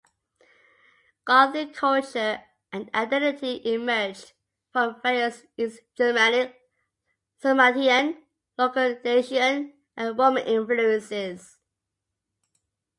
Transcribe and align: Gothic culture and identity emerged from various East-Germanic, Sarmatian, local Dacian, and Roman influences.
Gothic 1.25 1.75
culture 1.75 2.41
and 2.71 2.89
identity 2.91 3.61
emerged 3.71 4.33
from 4.73 4.99
various 5.03 5.43
East-Germanic, 5.57 6.59
Sarmatian, 7.39 8.17
local 8.57 8.95
Dacian, 8.95 9.73
and 9.95 10.17
Roman 10.17 10.47
influences. 10.47 11.59